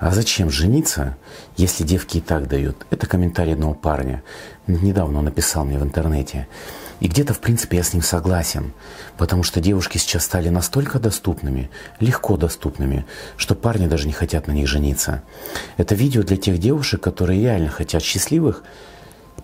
[0.00, 1.16] А зачем жениться,
[1.56, 2.86] если девки и так дают?
[2.90, 4.22] Это комментарий одного парня.
[4.68, 6.46] Недавно он написал мне в интернете.
[7.00, 8.72] И где-то, в принципе, я с ним согласен.
[9.16, 13.06] Потому что девушки сейчас стали настолько доступными, легко доступными,
[13.36, 15.24] что парни даже не хотят на них жениться.
[15.78, 18.62] Это видео для тех девушек, которые реально хотят счастливых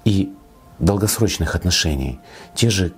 [0.05, 0.33] и
[0.79, 2.21] долгосрочных отношений.
[2.55, 2.93] Те же,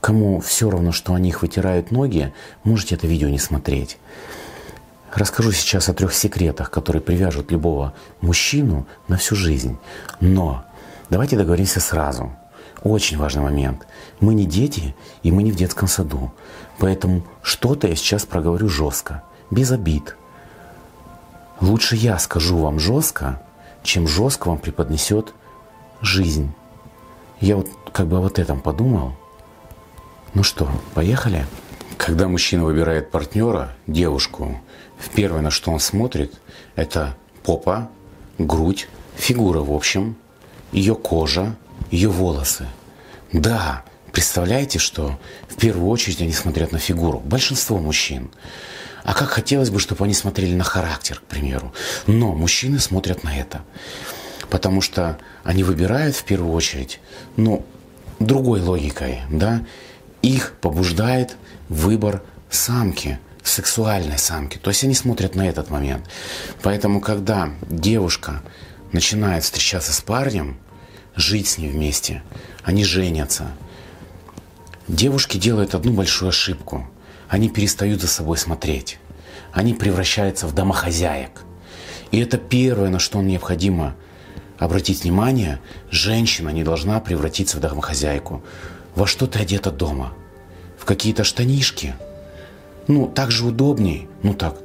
[0.00, 2.32] кому все равно, что о них вытирают ноги,
[2.64, 3.98] можете это видео не смотреть.
[5.14, 9.78] Расскажу сейчас о трех секретах, которые привяжут любого мужчину на всю жизнь.
[10.20, 10.64] Но
[11.08, 12.32] давайте договоримся сразу.
[12.82, 13.86] Очень важный момент.
[14.20, 16.32] Мы не дети, и мы не в детском саду.
[16.78, 20.16] Поэтому что-то я сейчас проговорю жестко, без обид.
[21.60, 23.42] Лучше я скажу вам жестко,
[23.82, 25.32] чем жестко вам преподнесет
[26.02, 26.52] жизнь.
[27.40, 29.14] Я вот как бы вот этом подумал.
[30.34, 31.46] Ну что, поехали?
[31.96, 34.60] Когда мужчина выбирает партнера, девушку,
[35.14, 36.34] первое, на что он смотрит,
[36.74, 37.90] это попа,
[38.38, 40.16] грудь, фигура в общем,
[40.72, 41.56] ее кожа,
[41.90, 42.66] ее волосы.
[43.32, 47.20] Да, представляете, что в первую очередь они смотрят на фигуру.
[47.20, 48.30] Большинство мужчин.
[49.04, 51.72] А как хотелось бы, чтобы они смотрели на характер, к примеру.
[52.06, 53.62] Но мужчины смотрят на это.
[54.50, 57.00] Потому что они выбирают в первую очередь,
[57.36, 57.64] ну,
[58.18, 59.64] другой логикой, да,
[60.26, 61.36] их побуждает
[61.68, 64.58] выбор самки, сексуальной самки.
[64.58, 66.08] То есть они смотрят на этот момент.
[66.62, 68.42] Поэтому, когда девушка
[68.92, 70.58] начинает встречаться с парнем,
[71.14, 72.22] жить с ним вместе,
[72.64, 73.50] они женятся.
[74.88, 76.88] Девушки делают одну большую ошибку.
[77.28, 78.98] Они перестают за собой смотреть.
[79.52, 81.42] Они превращаются в домохозяек.
[82.10, 83.94] И это первое, на что необходимо
[84.58, 85.60] обратить внимание.
[85.90, 88.42] Женщина не должна превратиться в домохозяйку.
[88.96, 90.12] Во что ты одета дома?
[90.76, 91.94] В какие-то штанишки–
[92.88, 94.56] ну, так же удобней, ну так,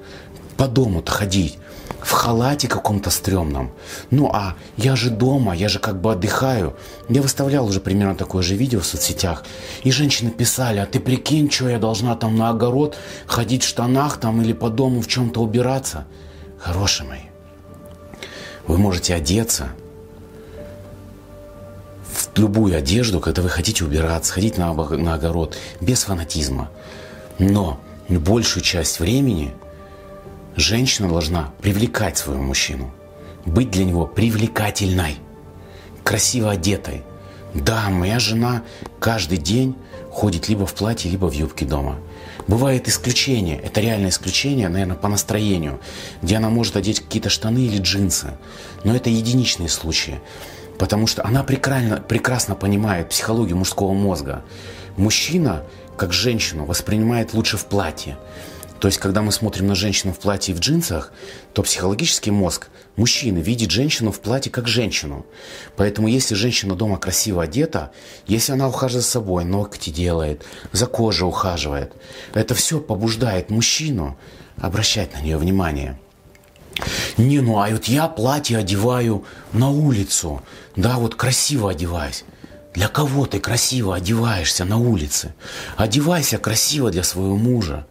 [0.57, 1.57] по дому-то ходить,
[2.01, 3.71] в халате каком-то стрёмном.
[4.09, 6.75] Ну, а я же дома, я же как бы отдыхаю.
[7.09, 9.43] Я выставлял уже примерно такое же видео в соцсетях.
[9.83, 14.17] И женщины писали, а ты прикинь, что я должна там на огород ходить в штанах
[14.17, 16.05] там или по дому в чем-то убираться.
[16.59, 17.21] Хорошие мои,
[18.67, 19.69] вы можете одеться
[22.35, 26.69] любую одежду, когда вы хотите убираться, ходить на, на огород, без фанатизма.
[27.39, 29.53] Но большую часть времени
[30.55, 32.91] женщина должна привлекать своего мужчину,
[33.45, 35.17] быть для него привлекательной,
[36.03, 37.03] красиво одетой.
[37.53, 38.63] Да, моя жена
[38.99, 39.75] каждый день
[40.09, 41.99] ходит либо в платье, либо в юбке дома.
[42.47, 45.79] Бывает исключение, это реальное исключение, наверное, по настроению,
[46.21, 48.31] где она может одеть какие-то штаны или джинсы.
[48.83, 50.19] Но это единичные случаи,
[50.77, 54.43] потому что она прекрасно, прекрасно понимает психологию мужского мозга.
[54.97, 55.63] Мужчина
[55.97, 58.17] как женщину воспринимает лучше в платье.
[58.79, 61.13] То есть, когда мы смотрим на женщину в платье и в джинсах,
[61.53, 65.27] то психологический мозг мужчины видит женщину в платье как женщину.
[65.75, 67.91] Поэтому, если женщина дома красиво одета,
[68.25, 71.93] если она ухаживает за собой, ногти делает, за кожей ухаживает,
[72.33, 74.17] это все побуждает мужчину
[74.57, 75.99] обращать на нее внимание.
[77.17, 80.41] Не, ну а вот я платье одеваю на улицу,
[80.75, 82.23] да, вот красиво одеваюсь.
[82.73, 85.33] Для кого ты красиво одеваешься на улице?
[85.75, 87.85] Одевайся красиво для своего мужа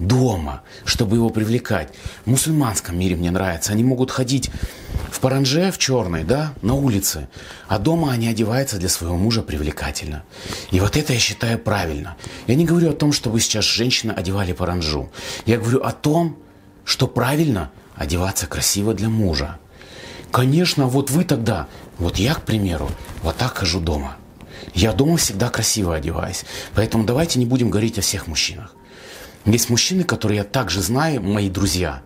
[0.00, 1.88] дома, чтобы его привлекать.
[2.24, 3.72] В мусульманском мире мне нравится.
[3.72, 4.50] Они могут ходить
[5.10, 7.28] в паранже, в черной, да, на улице.
[7.68, 10.24] А дома они одеваются для своего мужа привлекательно.
[10.70, 12.16] И вот это я считаю правильно.
[12.46, 15.10] Я не говорю о том, чтобы сейчас женщины одевали паранжу.
[15.44, 16.38] Я говорю о том,
[16.84, 19.58] что правильно одеваться красиво для мужа.
[20.32, 21.68] Конечно, вот вы тогда,
[21.98, 22.90] вот я, к примеру,
[23.22, 24.16] вот так хожу дома.
[24.72, 26.44] Я дома всегда красиво одеваюсь.
[26.74, 28.74] Поэтому давайте не будем говорить о всех мужчинах.
[29.44, 32.02] Есть мужчины, которые я также знаю, мои друзья,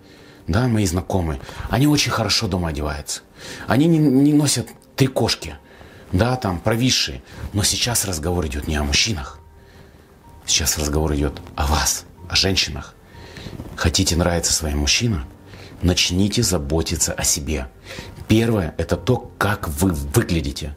[0.48, 1.40] да, мои знакомые,
[1.70, 3.20] они очень хорошо дома одеваются.
[3.68, 4.66] Они не, не носят
[4.96, 5.54] три кошки,
[6.10, 7.22] да, там, провисшие.
[7.52, 9.38] Но сейчас разговор идет не о мужчинах.
[10.44, 12.96] Сейчас разговор идет о вас, о женщинах.
[13.76, 15.24] Хотите нравиться своим мужчинам?
[15.84, 17.68] Начните заботиться о себе.
[18.26, 20.74] Первое– это то, как вы выглядите.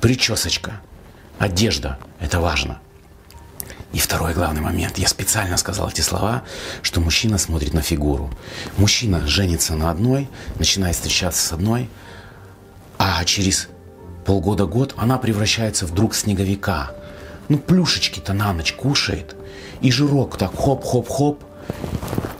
[0.00, 0.82] Причесочка–
[1.42, 2.78] Одежда– это важно.
[3.92, 4.96] И второй главный момент.
[4.96, 6.44] Я специально сказал эти слова,
[6.82, 8.30] что мужчина смотрит на фигуру.
[8.76, 10.28] Мужчина женится на одной,
[10.60, 11.90] начинает встречаться с одной,
[12.96, 13.68] а через
[14.24, 16.92] полгода-год она превращается вдруг в снеговика.
[17.48, 19.34] Ну, плюшечки-то на ночь кушает,
[19.80, 21.42] и жирок так хоп-хоп-хоп.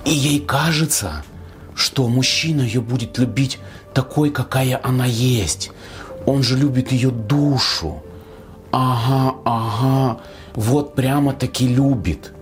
[0.05, 1.25] И ей кажется,
[1.75, 3.59] что мужчина ее будет любить
[3.95, 5.71] такой, какая она есть.
[6.27, 8.03] Он же любит ее душу.
[8.71, 10.21] Ага, ага,
[10.55, 12.33] вот прямо-таки любит.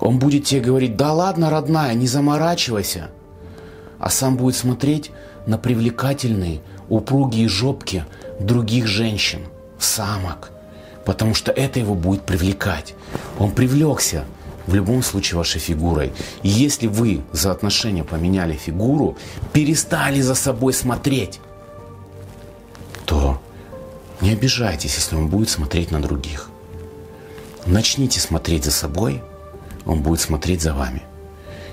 [0.00, 3.10] Он будет тебе говорить, да ладно, родная, не заморачивайся.
[3.98, 5.10] а сам будет смотреть
[5.46, 8.04] на привлекательные, упругие жопки
[8.38, 9.40] других женщин,
[9.78, 10.50] самок,
[11.04, 12.94] потому что это его будет привлекать.
[13.38, 14.24] Он привлекся
[14.68, 16.12] в любом случае вашей фигурой.
[16.42, 19.16] И если вы за отношения поменяли фигуру,
[19.54, 21.40] перестали за собой смотреть,
[23.06, 23.40] то
[24.20, 26.50] не обижайтесь, если он будет смотреть на других.
[27.64, 29.22] Начните смотреть за собой,
[29.86, 31.02] он будет смотреть за вами.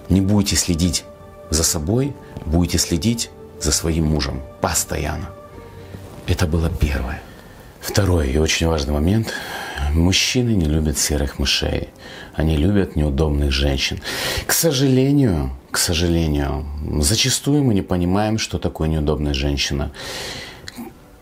[0.07, 1.03] Не будете следить
[1.49, 2.13] за собой,
[2.45, 5.29] будете следить за своим мужем постоянно.
[6.27, 7.21] Это было первое.
[7.81, 9.33] Второй и очень важный момент.
[9.95, 11.87] Мужчины не любят серых мышей.
[12.33, 14.01] Они любят неудобных женщин.
[14.45, 16.65] К сожалению, к сожалению,
[16.99, 19.93] зачастую мы не понимаем, что такое неудобная женщина.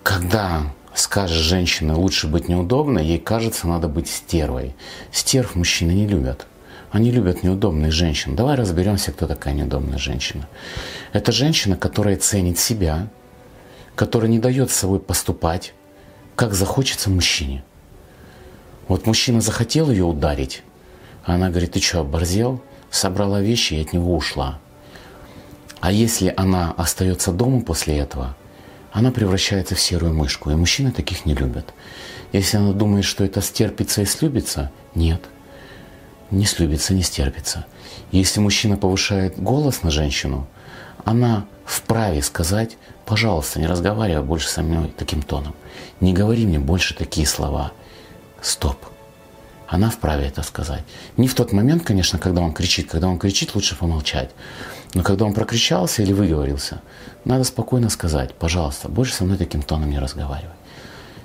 [0.02, 4.74] Когда скажет женщина, лучше быть неудобной, ей кажется, надо быть стервой.
[5.12, 6.48] Стерв мужчины не любят.
[6.92, 8.36] Они любят неудобных женщин.
[8.36, 10.48] Давай разберемся, кто такая неудобная женщина.
[11.12, 13.08] Это женщина, которая ценит себя,
[13.94, 15.75] которая не дает с собой поступать,
[16.36, 17.64] как захочется мужчине.
[18.88, 20.64] Вот мужчина захотел ее ударить,
[21.24, 22.62] она говорит, ты что, оборзел?
[22.90, 24.60] Собрала вещи и от него ушла.
[25.80, 28.36] А если она остается дома после этого,
[28.92, 31.74] она превращается в серую мышку, и мужчины таких не любят.
[32.32, 35.22] Если она думает, что это стерпится и слюбится, нет–
[36.34, 37.66] не слюбится, не стерпится.
[38.12, 40.48] Если мужчина повышает голос на женщину,
[41.06, 45.54] она вправе сказать, пожалуйста, не разговаривай больше со мной таким тоном.
[46.00, 47.72] Не говори мне больше такие слова.
[48.44, 48.78] Стоп.
[49.68, 50.84] Она вправе это сказать.
[51.18, 52.92] Не в тот момент, конечно, когда он кричит.
[52.92, 54.30] Когда он кричит, лучше помолчать.
[54.94, 56.81] Но когда он прокричался или выговорился,
[57.25, 60.54] надо спокойно сказать, пожалуйста, больше со мной таким тоном не разговаривай.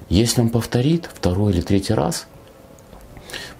[0.09, 2.27] Если он повторит второй или третий раз–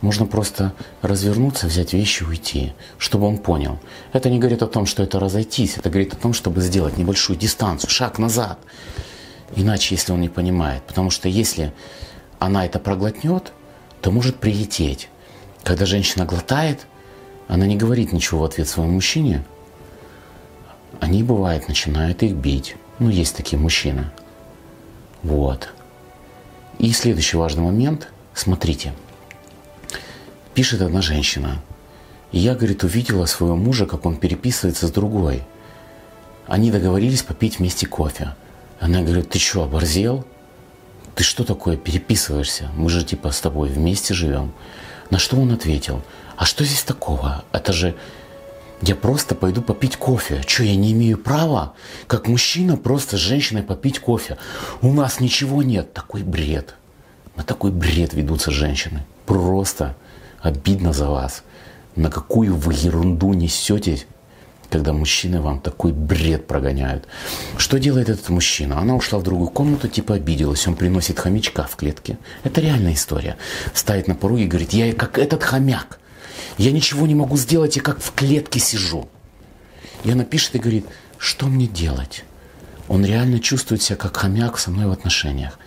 [0.01, 0.73] можно просто
[1.03, 3.79] развернуться, взять вещи и уйти, чтобы он понял.
[4.13, 7.39] Это не говорит о том, что это разойтись, это говорит о том, чтобы сделать небольшую
[7.39, 8.59] дистанцию, шаг назад.
[9.57, 10.83] Иначе, если он не понимает.
[10.85, 11.73] Потому что если
[12.39, 13.53] она это проглотнет,
[14.01, 15.09] то может прилететь.
[15.63, 16.87] Когда женщина глотает,
[17.49, 19.45] она не говорит ничего в ответ своему мужчине,
[21.01, 22.77] они, бывает, начинают их бить.
[22.99, 24.11] Ну, есть такие мужчины.
[25.23, 25.69] Вот.
[26.79, 28.09] И следующий важный момент.
[28.35, 28.95] Смотрите–
[30.59, 31.63] Пишет одна женщина.
[32.33, 35.45] Я, говорит, увидела своего мужа, как он переписывается с другой.
[36.49, 38.35] Они договорились попить вместе кофе.
[38.81, 40.25] Она говорит, ты что, оборзел?
[41.19, 42.71] Ты что такое переписываешься?
[42.77, 44.53] Мы же типа с тобой вместе живем.
[45.11, 46.01] На что он ответил?
[46.37, 47.43] А что здесь такого?
[47.51, 47.97] Это же
[48.83, 50.45] я просто пойду попить кофе.
[50.47, 51.73] Что, я не имею права,
[52.07, 54.39] как мужчина, просто с женщиной попить кофе?
[54.81, 55.93] У нас ничего нет.
[55.93, 56.77] Такой бред.
[57.35, 59.05] На такой бред ведутся женщины.
[59.27, 59.97] Просто
[60.41, 61.43] обидно за вас.
[61.97, 64.07] На какую вы ерунду несетесь,
[64.71, 67.07] когда мужчины вам такой бред прогоняют.
[67.57, 68.79] Что делает этот мужчина?
[68.79, 70.67] Она ушла в другую комнату, типа обиделась.
[70.67, 72.19] Он приносит хомячка в клетке.
[72.45, 73.37] Это реальная история.
[73.73, 75.99] Ставит на пороге и говорит, я как этот хомяк.
[76.59, 79.09] Я ничего не могу сделать, я как в клетке сижу.
[80.05, 80.87] И она пишет и говорит,
[81.19, 82.25] что мне делать?
[82.89, 85.59] Он реально чувствует себя как хомяк со мной в отношениях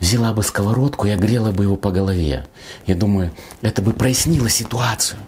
[0.00, 2.46] взяла бы сковородку и огрела бы его по голове.
[2.86, 3.32] Я думаю,
[3.62, 5.18] это бы прояснило ситуацию.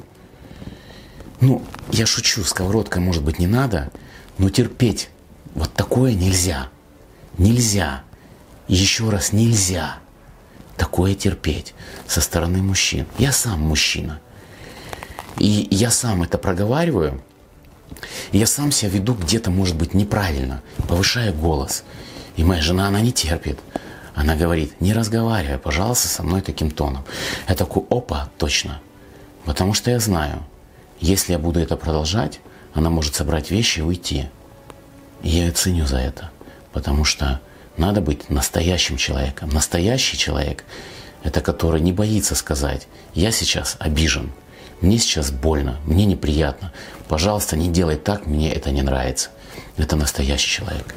[1.41, 3.91] Ну, я шучу, сковородкой, может быть, не надо,
[4.39, 5.11] но терпеть
[5.55, 6.69] вот такое нельзя.
[7.39, 8.03] Нельзя.
[8.69, 9.99] Еще раз нельзя.
[10.77, 11.75] Такое терпеть
[12.07, 13.07] со стороны мужчин.
[13.19, 14.21] Я сам мужчина.
[15.39, 17.23] И я сам это проговариваю.
[18.33, 21.85] Я сам себя веду где-то, может быть, неправильно, повышая голос.
[22.37, 23.59] И моя жена, она не терпит.
[24.15, 27.05] Она говорит, не разговаривай, пожалуйста, со мной таким тоном.
[27.49, 28.81] Я такой, опа, точно.
[29.45, 30.43] Потому что я знаю,
[31.01, 32.41] если я буду это продолжать,
[32.75, 34.29] она может собрать вещи и уйти.
[35.23, 36.31] И я ее ценю за это.
[36.73, 37.41] Потому что
[37.77, 39.51] надо быть настоящим человеком.
[39.51, 40.65] Настоящий человек–
[41.23, 44.31] это который не боится сказать, я сейчас обижен,
[44.81, 46.73] мне сейчас больно, мне неприятно.
[47.09, 49.31] Пожалуйста, не делай так, мне это не нравится.
[49.77, 50.95] Это настоящий человек.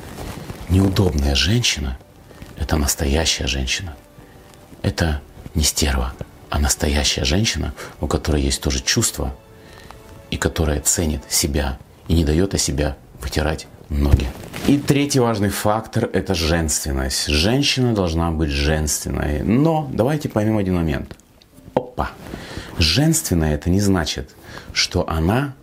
[0.70, 1.98] Неудобная женщина–
[2.58, 3.96] это настоящая женщина.
[4.82, 5.22] Это
[5.56, 6.14] не стерва,
[6.50, 9.34] а настоящая женщина, у которой есть тоже чувство,
[10.32, 14.28] и которая ценит себя и не дает о себя вытирать ноги.
[14.68, 17.28] И третий важный фактор– это женственность.
[17.28, 19.42] Женщина должна быть женственной.
[19.42, 21.16] Но давайте поймем один момент.
[21.74, 22.12] Опа!
[22.78, 24.36] Женственная– это не значит,
[24.74, 25.56] что она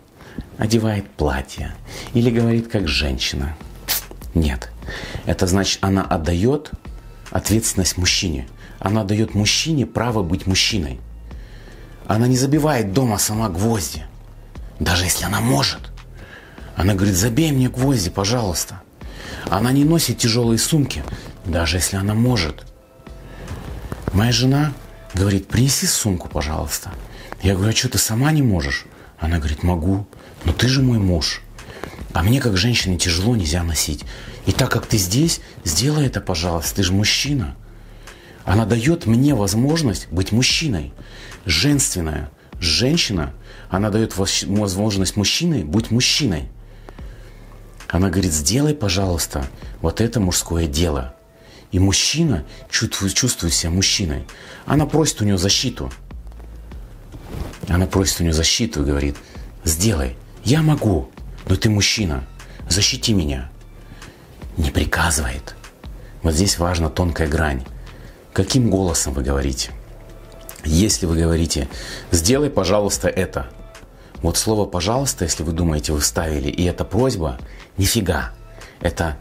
[0.57, 1.73] одевает платье
[2.13, 3.55] или говорит как женщина.
[4.33, 4.69] Нет.
[5.25, 6.71] Это значит, она отдает
[7.31, 8.47] ответственность мужчине.
[8.79, 10.99] Она дает мужчине право быть мужчиной.
[12.05, 14.05] Она не забивает дома сама гвозди,
[14.79, 15.81] даже если она может.
[16.75, 18.81] Она говорит, забей мне гвозди, пожалуйста.
[19.49, 21.03] Она не носит тяжелые сумки,
[21.45, 22.65] даже если она может.
[24.13, 24.73] Моя жена
[25.13, 26.91] говорит, принеси сумку, пожалуйста.
[27.41, 28.85] Я говорю, а что ты сама не можешь?
[29.19, 30.07] Она говорит, могу,
[30.45, 31.41] но ты же мой муж.
[32.13, 34.05] А мне, как женщине, тяжело, нельзя носить.
[34.45, 37.55] И так как ты здесь, сделай это, пожалуйста, ты же мужчина.
[38.45, 40.93] Она дает мне возможность быть мужчиной.
[41.45, 42.29] Женственная.
[42.59, 43.33] Женщина,
[43.69, 46.49] она дает возможность мужчине быть мужчиной.
[47.87, 49.47] Она говорит, сделай, пожалуйста,
[49.81, 51.15] вот это мужское дело.
[51.71, 54.25] И мужчина чувствует, чувствует себя мужчиной.
[54.65, 55.91] Она просит у него защиту.
[57.67, 59.17] Она просит у него защиту и говорит,
[59.63, 61.09] сделай, я могу,
[61.47, 62.25] но ты мужчина,
[62.69, 63.51] защити меня.
[64.55, 65.55] Не приказывает.
[66.23, 67.63] Вот здесь важна тонкая грань.
[68.33, 69.71] Каким голосом вы говорите?
[70.67, 71.69] Если вы говорите,
[72.11, 73.47] сделай, пожалуйста, это.
[74.21, 77.39] Вот слово «пожалуйста», если вы думаете, вы вставили, и это просьба,
[77.77, 78.33] Нифига.
[78.81, 79.17] Это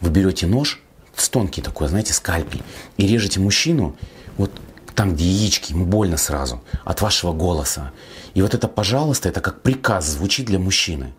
[0.00, 0.80] вы берете нож,
[1.28, 2.62] тонкий такой, знаете, скальпель,
[2.96, 3.96] и режете мужчину
[4.36, 4.52] вот
[4.94, 7.92] там, где яички, ему больно сразу от вашего голоса.
[8.34, 11.12] И вот это «пожалуйста» это как приказ звучит для мужчины.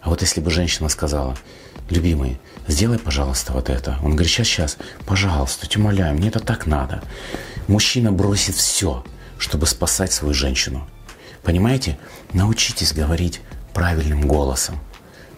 [0.00, 1.36] А вот если бы женщина сказала,
[1.88, 3.98] любимый, сделай, пожалуйста, вот это.
[4.02, 7.02] Он говорит, сейчас, сейчас, пожалуйста, умоляю, мне это так надо.
[7.68, 9.04] Мужчина бросит все,
[9.38, 10.86] чтобы спасать свою женщину.
[11.42, 11.98] Понимаете?
[12.32, 13.40] Научитесь говорить
[13.72, 14.78] правильным голосом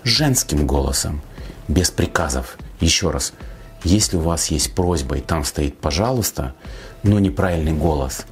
[0.05, 1.23] женским голосом,
[1.67, 2.59] без приказов.
[2.81, 3.33] Еще раз,
[3.83, 6.55] если у вас есть просьба и там стоит «пожалуйста»,
[7.03, 8.25] но неправильный голос,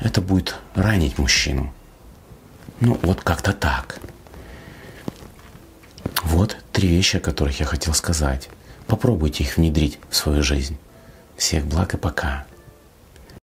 [0.00, 1.72] это будет ранить мужчину.
[2.80, 3.98] Ну, вот как-то так.
[6.22, 8.48] Вот три вещи, о которых я хотел сказать.
[8.86, 10.76] Попробуйте их внедрить в свою жизнь.
[11.36, 12.46] Всех благ и пока.